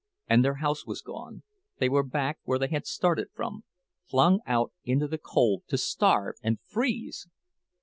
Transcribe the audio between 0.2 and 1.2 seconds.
And their house was